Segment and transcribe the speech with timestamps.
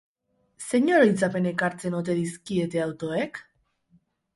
[0.69, 3.45] Zein oroitzapen ekartzen ote dizkiete autoek?